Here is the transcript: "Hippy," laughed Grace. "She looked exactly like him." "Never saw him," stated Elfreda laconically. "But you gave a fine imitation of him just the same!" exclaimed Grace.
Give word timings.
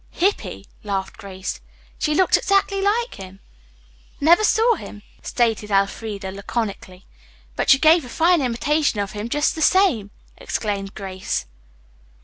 "Hippy," 0.09 0.65
laughed 0.83 1.17
Grace. 1.17 1.61
"She 1.99 2.15
looked 2.15 2.35
exactly 2.35 2.81
like 2.81 3.13
him." 3.21 3.39
"Never 4.19 4.43
saw 4.43 4.73
him," 4.73 5.03
stated 5.21 5.69
Elfreda 5.69 6.31
laconically. 6.31 7.05
"But 7.55 7.71
you 7.73 7.77
gave 7.77 8.03
a 8.03 8.09
fine 8.09 8.41
imitation 8.41 8.99
of 8.99 9.11
him 9.11 9.29
just 9.29 9.53
the 9.53 9.61
same!" 9.61 10.09
exclaimed 10.37 10.95
Grace. 10.95 11.45